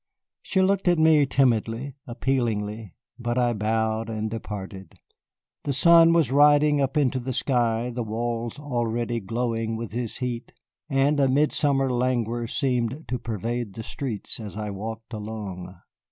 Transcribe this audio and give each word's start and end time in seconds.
She 0.41 0.63
looked 0.63 0.87
at 0.87 0.97
me 0.97 1.27
timidly, 1.27 1.95
appealingly, 2.07 2.95
but 3.19 3.37
I 3.37 3.53
bowed 3.53 4.09
and 4.09 4.31
departed. 4.31 4.95
The 5.63 5.73
sun 5.73 6.11
was 6.11 6.31
riding 6.31 6.81
up 6.81 6.97
into 6.97 7.19
the 7.19 7.31
sky, 7.33 7.91
the 7.91 8.01
walls 8.01 8.57
already 8.57 9.19
glowing 9.19 9.75
with 9.75 9.91
his 9.91 10.17
heat, 10.17 10.53
and 10.89 11.19
a 11.19 11.27
midsummer 11.29 11.87
languor 11.87 12.47
seemed 12.47 13.05
to 13.09 13.19
pervade 13.19 13.75
the 13.75 13.83
streets 13.83 14.39
as 14.39 14.57
I 14.57 14.71
walked 14.71 15.13
along. 15.13 15.71